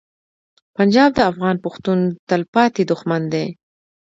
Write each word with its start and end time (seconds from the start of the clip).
پنجاب 0.75 1.09
د 1.15 1.19
افغان 1.31 1.55
پښتون 1.65 1.99
تلپاتې 2.29 2.83
دښمن 2.91 3.21
دی. 3.33 3.45